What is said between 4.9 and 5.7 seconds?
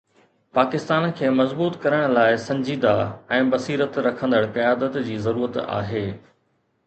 جي ضرورت